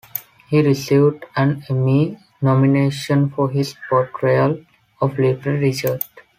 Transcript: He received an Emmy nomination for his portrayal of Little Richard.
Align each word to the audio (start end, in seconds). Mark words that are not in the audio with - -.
He 0.49 0.63
received 0.63 1.25
an 1.35 1.63
Emmy 1.69 2.17
nomination 2.41 3.29
for 3.29 3.51
his 3.51 3.75
portrayal 3.87 4.65
of 4.99 5.19
Little 5.19 5.53
Richard. 5.57 6.01